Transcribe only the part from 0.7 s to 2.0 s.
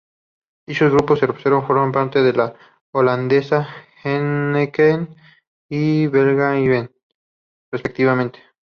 grupos cerveceros forman